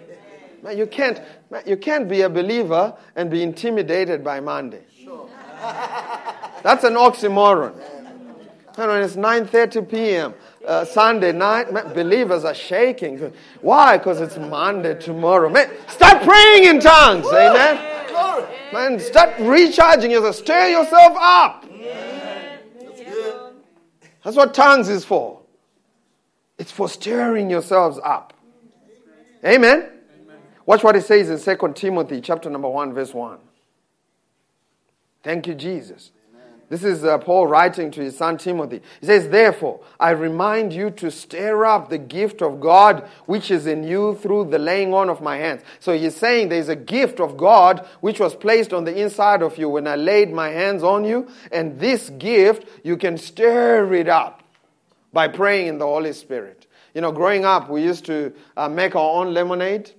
[0.63, 4.85] man, you can't, man, you can't be a believer and be intimidated by Monday.
[5.03, 5.29] Sure.
[6.63, 7.75] That's an oxymoron.
[8.79, 10.35] And when it's 9.30 p.m.,
[10.67, 13.33] uh, Sunday night, man, believers are shaking.
[13.61, 13.99] Why?
[13.99, 15.49] Because it's Monday tomorrow.
[15.49, 17.27] Man, start praying in tongues.
[17.27, 17.93] Amen.
[18.73, 20.37] Man, start recharging yourself.
[20.37, 21.65] Stir yourself up.
[21.71, 23.55] That's good.
[24.25, 25.41] That's what tongues is for.
[26.59, 28.33] It's for stirring yourselves up.
[29.45, 29.81] Amen.
[29.81, 30.37] Amen.
[30.65, 33.39] Watch what it says in 2 Timothy chapter number 1, verse 1.
[35.23, 36.13] Thank you, Jesus.
[36.73, 38.81] This is uh, Paul writing to his son Timothy.
[38.99, 43.67] He says, Therefore, I remind you to stir up the gift of God which is
[43.67, 45.61] in you through the laying on of my hands.
[45.81, 49.59] So he's saying there's a gift of God which was placed on the inside of
[49.59, 51.29] you when I laid my hands on you.
[51.53, 54.43] And this gift, you can stir it up
[55.13, 56.67] by praying in the Holy Spirit.
[56.95, 59.91] You know, growing up, we used to uh, make our own lemonade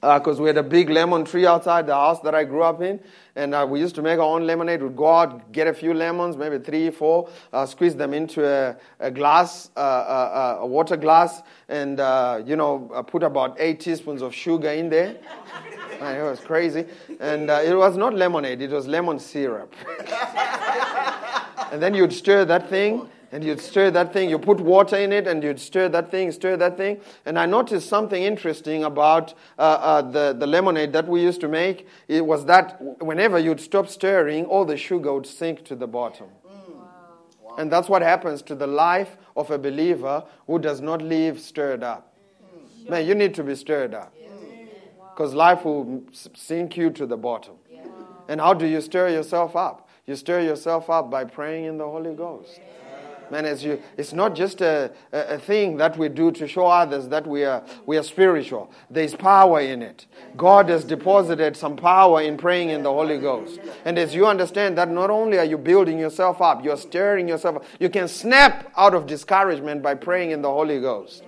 [0.00, 2.80] because uh, we had a big lemon tree outside the house that I grew up
[2.80, 2.98] in.
[3.34, 4.82] And uh, we used to make our own lemonade.
[4.82, 8.76] We'd go out, get a few lemons, maybe three, four, uh, squeeze them into a,
[9.00, 11.98] a glass, uh, uh, uh a water glass, and,
[12.46, 15.16] you know, put about eight teaspoons of sugar in there.
[15.92, 16.84] it was crazy.
[17.20, 19.74] And it was not lemonade, it was lemon syrup.
[21.72, 25.10] and then you'd stir that thing and you'd stir that thing, you put water in
[25.10, 27.00] it, and you'd stir that thing, stir that thing.
[27.24, 31.48] And I noticed something interesting about uh, uh, the, the lemonade that we used to
[31.48, 31.88] make.
[32.08, 36.28] It was that whenever you'd stop stirring, all the sugar would sink to the bottom.
[36.44, 37.56] Wow.
[37.56, 41.82] And that's what happens to the life of a believer who does not live stirred
[41.82, 42.14] up.
[42.84, 42.90] Mm.
[42.90, 44.14] Man, you need to be stirred up.
[45.14, 47.54] Because life will sink you to the bottom.
[47.70, 47.82] Yeah.
[48.28, 49.88] And how do you stir yourself up?
[50.06, 52.60] You stir yourself up by praying in the Holy Ghost.
[53.32, 57.08] Man, as you, it's not just a, a, thing that we do to show others
[57.08, 58.70] that we are, we are spiritual.
[58.90, 60.04] There's power in it.
[60.36, 63.58] God has deposited some power in praying in the Holy Ghost.
[63.86, 67.56] And as you understand that not only are you building yourself up, you're stirring yourself
[67.56, 67.64] up.
[67.80, 71.24] You can snap out of discouragement by praying in the Holy Ghost.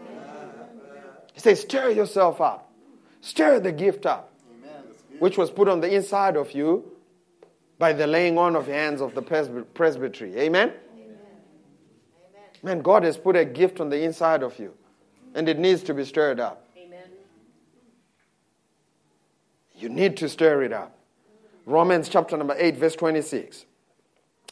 [1.33, 2.71] He says, stir yourself up.
[3.23, 4.31] Stir the gift up,
[5.21, 6.85] which was put on the inside of you
[7.79, 10.37] by the laying on of hands of the presbytery.
[10.37, 10.75] Amen?
[12.64, 14.72] Man, God has put a gift on the inside of you,
[15.35, 16.66] and it needs to be stirred up.
[16.79, 17.03] Amen.
[19.77, 20.98] You need to stir it up.
[21.66, 23.66] Romans chapter number 8, verse 26.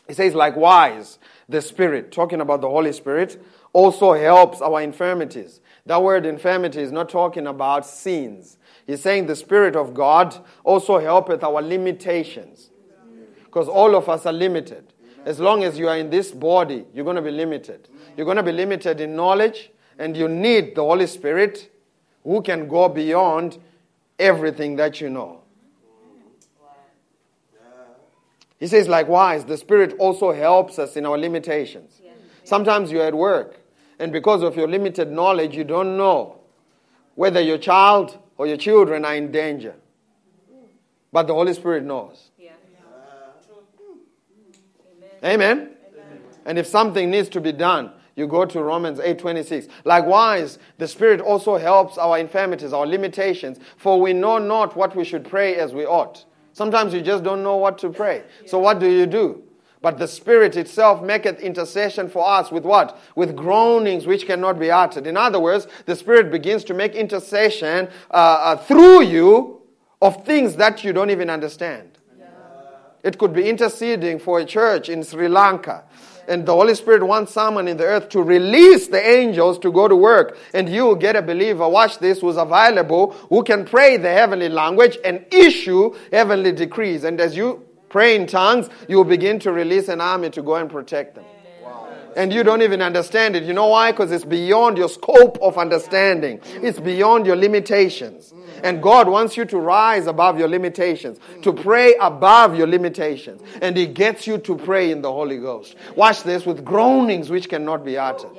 [0.08, 5.62] It says, likewise, the Spirit, talking about the Holy Spirit, also helps our infirmities.
[5.86, 8.58] That word infirmity is not talking about sins.
[8.86, 12.68] He's saying the Spirit of God also helpeth our limitations.
[13.44, 14.92] Because all of us are limited.
[15.24, 17.88] As long as you are in this body, you're going to be limited.
[18.16, 21.70] You're going to be limited in knowledge, and you need the Holy Spirit
[22.24, 23.58] who can go beyond
[24.18, 25.40] everything that you know.
[28.58, 32.00] He says, likewise, the Spirit also helps us in our limitations.
[32.44, 33.58] Sometimes you're at work,
[33.98, 36.38] and because of your limited knowledge, you don't know
[37.14, 39.74] whether your child or your children are in danger.
[41.12, 42.30] But the Holy Spirit knows.
[45.24, 45.60] Amen?
[45.60, 45.70] Amen?
[46.44, 49.68] And if something needs to be done, you go to Romans 8:26.
[49.84, 55.04] Likewise, the Spirit also helps our infirmities, our limitations, for we know not what we
[55.04, 56.24] should pray as we ought.
[56.52, 58.22] Sometimes you just don't know what to pray.
[58.46, 59.42] So what do you do?
[59.80, 62.98] But the Spirit itself maketh intercession for us with what?
[63.16, 65.06] With groanings which cannot be uttered.
[65.06, 69.62] In other words, the Spirit begins to make intercession uh, uh, through you
[70.00, 71.88] of things that you don't even understand.
[73.02, 75.84] It could be interceding for a church in Sri Lanka.
[76.28, 79.88] And the Holy Spirit wants someone in the earth to release the angels to go
[79.88, 80.36] to work.
[80.54, 84.98] And you get a believer, watch this, who's available, who can pray the heavenly language
[85.04, 87.04] and issue heavenly decrees.
[87.04, 90.56] And as you pray in tongues, you will begin to release an army to go
[90.56, 91.24] and protect them
[92.16, 93.44] and you don't even understand it.
[93.44, 93.92] You know why?
[93.92, 98.32] Because it's beyond your scope of understanding, it's beyond your limitations.
[98.62, 103.42] And God wants you to rise above your limitations, to pray above your limitations.
[103.60, 105.74] And He gets you to pray in the Holy Ghost.
[105.96, 108.30] Watch this with groanings which cannot be uttered.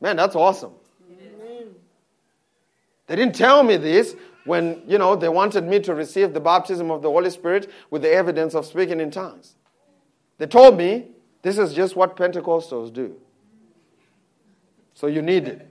[0.00, 0.72] Man, that's awesome.
[3.06, 6.90] They didn't tell me this when, you know, they wanted me to receive the baptism
[6.90, 9.54] of the Holy Spirit with the evidence of speaking in tongues.
[10.38, 11.08] They told me
[11.42, 13.16] this is just what Pentecostals do.
[14.94, 15.68] So you need it.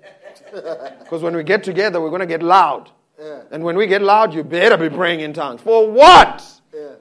[0.52, 2.92] Because when we get together, we're going to get loud.
[3.20, 3.44] Yeah.
[3.52, 5.62] And when we get loud, you better be praying in tongues.
[5.62, 6.44] For what?
[6.74, 6.96] Yeah.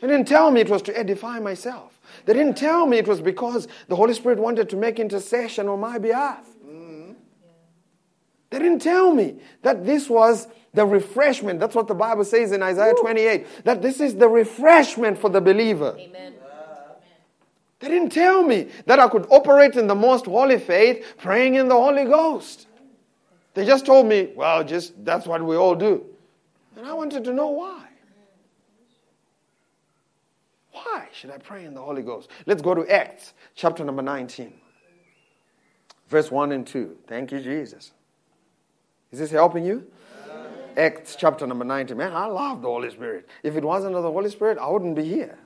[0.00, 2.00] They didn't tell me it was to edify myself.
[2.24, 5.80] They didn't tell me it was because the Holy Spirit wanted to make intercession on
[5.80, 6.46] my behalf.
[6.66, 7.12] Mm-hmm.
[8.50, 11.60] They didn't tell me that this was the refreshment.
[11.60, 13.64] That's what the Bible says in Isaiah 28.
[13.64, 15.96] That this is the refreshment for the believer.
[15.98, 16.34] Amen.
[17.84, 21.68] They didn't tell me that I could operate in the most holy faith praying in
[21.68, 22.66] the Holy Ghost.
[23.52, 26.02] They just told me, well, just that's what we all do.
[26.78, 27.86] And I wanted to know why.
[30.72, 32.30] Why should I pray in the Holy Ghost?
[32.46, 34.54] Let's go to Acts chapter number 19,
[36.08, 36.96] verse 1 and 2.
[37.06, 37.92] Thank you, Jesus.
[39.12, 39.86] Is this helping you?
[40.78, 41.98] Acts chapter number 19.
[41.98, 43.28] Man, I love the Holy Spirit.
[43.42, 45.38] If it wasn't for the Holy Spirit, I wouldn't be here.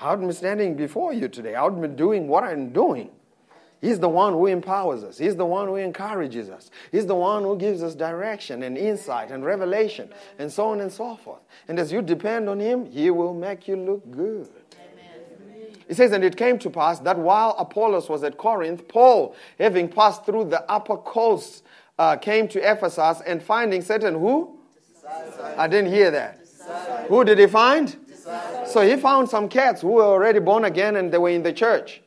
[0.00, 1.54] I wouldn't be standing before you today.
[1.54, 3.10] I wouldn't be doing what I'm doing.
[3.80, 5.18] He's the one who empowers us.
[5.18, 6.70] He's the one who encourages us.
[6.92, 10.90] He's the one who gives us direction and insight and revelation and so on and
[10.90, 11.40] so forth.
[11.66, 14.48] And as you depend on Him, He will make you look good.
[15.88, 19.88] It says, And it came to pass that while Apollos was at Corinth, Paul, having
[19.88, 21.64] passed through the upper coast,
[21.98, 24.58] uh, came to Ephesus and finding certain who?
[25.56, 26.38] I didn't hear that.
[27.08, 27.96] Who did he find?
[28.66, 31.52] So he found some cats who were already born again and they were in the
[31.52, 32.00] church.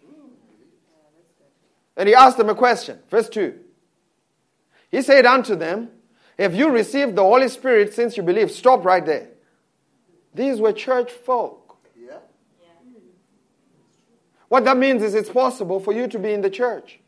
[1.98, 3.00] And he asked them a question.
[3.10, 3.58] Verse 2.
[4.92, 5.90] He said unto them,
[6.38, 8.52] Have you received the Holy Spirit since you believe?
[8.52, 9.30] Stop right there.
[10.34, 11.78] These were church folk.
[11.98, 12.18] Yeah.
[14.50, 17.00] What that means is it's possible for you to be in the church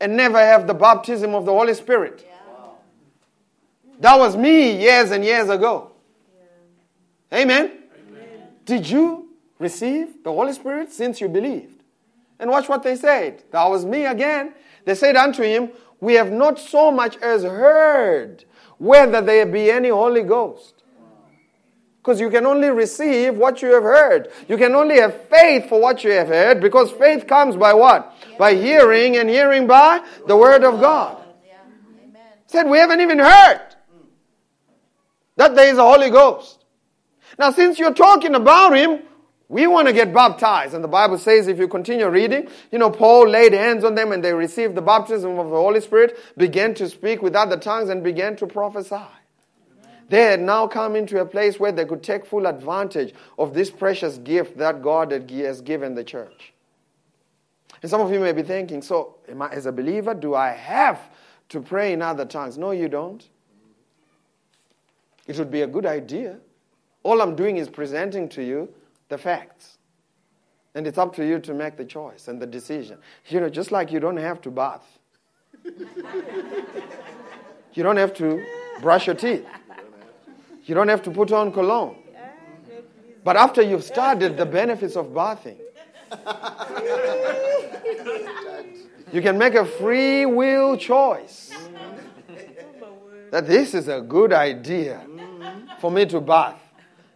[0.00, 2.26] and never have the baptism of the Holy Spirit.
[4.00, 5.93] That was me years and years ago.
[7.34, 7.72] Amen?
[8.64, 9.28] Did you
[9.58, 11.82] receive the Holy Spirit since you believed?
[12.38, 13.42] And watch what they said.
[13.50, 14.54] That was me again.
[14.84, 15.70] They said unto him,
[16.00, 18.44] We have not so much as heard
[18.78, 20.82] whether there be any Holy Ghost.
[21.98, 24.28] Because you can only receive what you have heard.
[24.46, 28.14] You can only have faith for what you have heard because faith comes by what?
[28.38, 31.22] By hearing and hearing by the Word of God.
[32.46, 34.06] Said, We haven't even heard mm.
[35.36, 36.63] that there is a Holy Ghost.
[37.38, 39.02] Now, since you're talking about Him,
[39.48, 40.74] we want to get baptized.
[40.74, 44.12] And the Bible says, if you continue reading, you know, Paul laid hands on them
[44.12, 47.88] and they received the baptism of the Holy Spirit, began to speak with other tongues,
[47.88, 49.04] and began to prophesy.
[50.08, 53.70] They had now come into a place where they could take full advantage of this
[53.70, 56.52] precious gift that God has given the church.
[57.82, 61.00] And some of you may be thinking, so I, as a believer, do I have
[61.50, 62.56] to pray in other tongues?
[62.56, 63.26] No, you don't.
[65.26, 66.38] It would be a good idea.
[67.04, 68.68] All I'm doing is presenting to you
[69.08, 69.78] the facts.
[70.74, 72.98] And it's up to you to make the choice and the decision.
[73.28, 74.98] You know, just like you don't have to bath,
[77.74, 78.44] you don't have to
[78.80, 79.46] brush your teeth,
[80.64, 81.96] you don't have to put on cologne.
[83.22, 85.58] But after you've started the benefits of bathing,
[89.12, 91.52] you can make a free will choice
[93.30, 95.06] that this is a good idea
[95.78, 96.63] for me to bath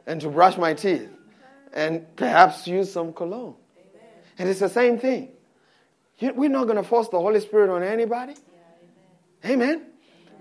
[0.08, 1.10] and to brush my teeth
[1.72, 3.54] and perhaps use some cologne.
[4.38, 5.28] And it's the same thing.
[6.20, 8.34] We're not going to force the Holy Spirit on anybody.
[9.44, 9.82] Amen.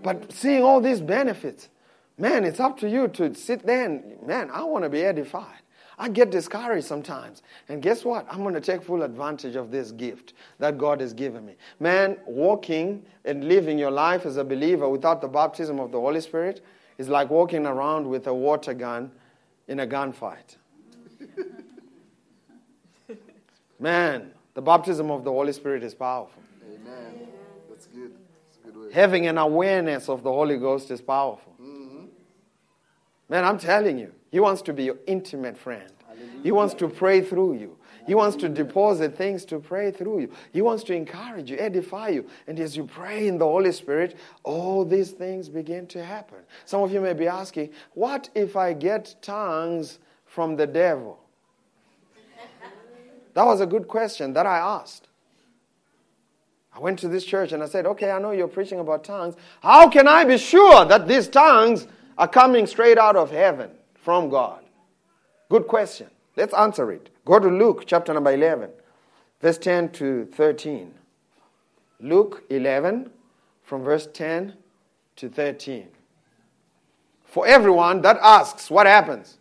[0.01, 1.67] But seeing all these benefits,
[2.17, 5.61] man, it's up to you to sit there and, man, I want to be edified.
[5.99, 7.41] I get discouraged sometimes.
[7.67, 8.25] And guess what?
[8.31, 11.55] I'm going to take full advantage of this gift that God has given me.
[11.79, 16.21] Man, walking and living your life as a believer without the baptism of the Holy
[16.21, 16.63] Spirit
[16.97, 19.11] is like walking around with a water gun
[19.67, 20.55] in a gunfight.
[23.79, 26.41] Man, the baptism of the Holy Spirit is powerful.
[26.65, 27.27] Amen.
[27.69, 28.11] That's good.
[28.45, 28.93] That's a good way.
[28.93, 31.53] Having an awareness of the Holy Ghost is powerful.
[31.61, 32.05] Mm-hmm.
[33.29, 35.91] Man, I'm telling you, He wants to be your intimate friend.
[36.41, 37.76] He wants to pray through you.
[38.07, 40.31] He wants to deposit things to pray through you.
[40.53, 42.25] He wants to encourage you, edify you.
[42.47, 46.37] And as you pray in the Holy Spirit, all these things begin to happen.
[46.63, 51.19] Some of you may be asking, what if I get tongues from the devil?
[53.33, 55.09] That was a good question that I asked.
[56.73, 59.35] I went to this church and I said, Okay, I know you're preaching about tongues.
[59.61, 61.87] How can I be sure that these tongues
[62.17, 64.63] are coming straight out of heaven from God?
[65.49, 66.07] Good question.
[66.35, 67.09] Let's answer it.
[67.27, 68.69] Go to Luke chapter number 11,
[69.41, 70.93] verse 10 to 13.
[71.99, 73.09] Luke 11,
[73.63, 74.53] from verse 10
[75.17, 75.89] to 13.
[77.25, 79.39] For everyone that asks, what happens?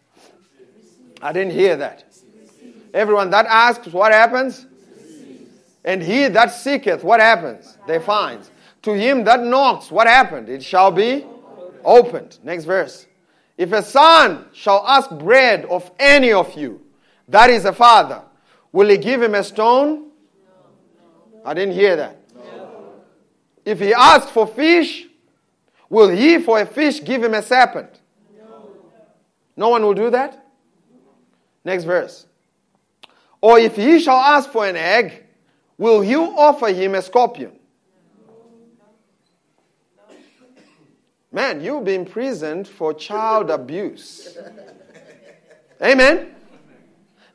[1.22, 2.12] I didn't hear that.
[2.92, 4.66] Everyone that asks, what happens?
[5.84, 7.78] And he that seeketh, what happens?
[7.86, 8.40] They find.
[8.82, 10.48] To him that knocks, what happened?
[10.48, 11.24] It shall be
[11.84, 12.40] opened.
[12.42, 13.06] Next verse.
[13.56, 16.80] If a son shall ask bread of any of you,
[17.28, 18.22] that is a father,
[18.72, 20.10] will he give him a stone?
[21.44, 22.20] I didn't hear that.
[23.64, 25.06] If he asks for fish,
[25.88, 28.00] will he for a fish give him a serpent?
[29.56, 30.46] No one will do that?
[31.64, 32.26] Next verse.
[33.40, 35.24] Or if he shall ask for an egg,
[35.78, 37.52] will you offer him a scorpion?
[41.32, 44.38] Man, you've been imprisoned for child abuse.
[45.82, 46.35] Amen?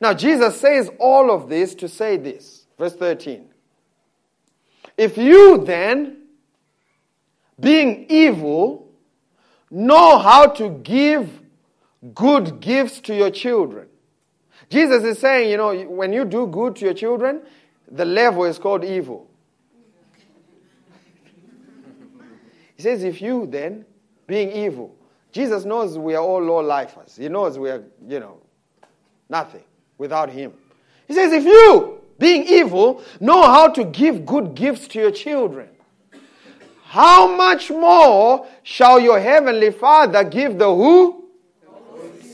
[0.02, 2.66] Now, Jesus says all of this to say this.
[2.76, 3.48] Verse 13.
[4.98, 6.24] If you then,
[7.60, 8.92] being evil,
[9.70, 11.40] know how to give
[12.16, 13.86] good gifts to your children,
[14.68, 17.40] Jesus is saying, you know, when you do good to your children,
[17.88, 19.30] the level is called evil.
[22.74, 23.84] He says, if you then,
[24.26, 24.96] being evil,
[25.30, 27.14] Jesus knows we are all low lifers.
[27.14, 28.40] He knows we are, you know,
[29.28, 29.62] nothing
[30.02, 30.52] without Him.
[31.08, 35.68] He says, if you, being evil, know how to give good gifts to your children,
[36.82, 41.24] how much more shall your heavenly Father give the who?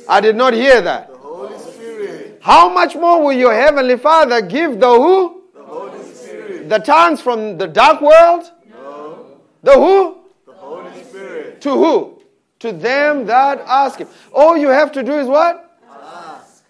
[0.08, 1.08] I did not hear that.
[1.08, 2.40] The Holy Spirit.
[2.42, 5.42] How much more will your heavenly Father give the who?
[5.54, 6.68] The Holy Spirit.
[6.68, 8.50] The tongues from the dark world?
[8.70, 9.26] No.
[9.62, 10.18] The who?
[10.46, 11.60] The Holy Spirit.
[11.60, 12.22] To who?
[12.60, 14.08] To them that ask him.
[14.32, 15.78] All you have to do is what?
[15.88, 16.64] Ask.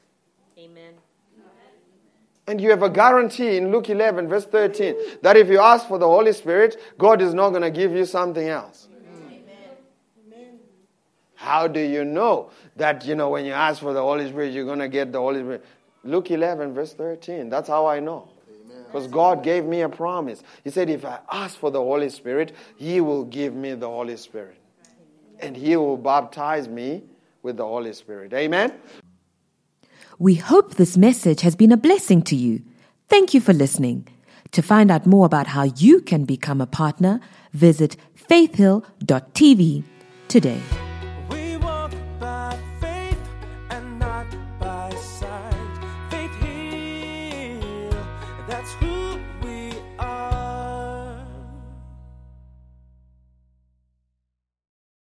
[0.59, 0.93] Amen.
[2.49, 5.99] And you have a guarantee in Luke 11, verse 13, that if you ask for
[5.99, 8.89] the Holy Spirit, God is not going to give you something else.
[11.35, 14.65] How do you know that, you know, when you ask for the Holy Spirit, you're
[14.65, 15.65] going to get the Holy Spirit?
[16.05, 17.51] Luke 11, verse 13.
[17.51, 18.31] That's how I know.
[18.87, 20.43] Because God gave me a promise.
[20.65, 24.17] He said, if I ask for the Holy Spirit, He will give me the Holy
[24.17, 24.57] Spirit.
[25.41, 27.03] And He will baptize me
[27.43, 28.33] with the Holy Spirit.
[28.33, 28.73] Amen?
[30.21, 32.63] We hope this message has been a blessing to you.
[33.09, 34.09] Thank you for listening.
[34.51, 37.21] To find out more about how you can become a partner,
[37.53, 39.85] visit faithhill.tv
[40.27, 40.88] today.